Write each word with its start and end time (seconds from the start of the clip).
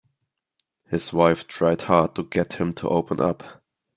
His 0.89 1.13
wife 1.13 1.45
tried 1.47 1.83
hard 1.83 2.15
to 2.15 2.23
get 2.23 2.53
him 2.53 2.73
to 2.73 2.89
open 2.89 3.21
up. 3.21 3.61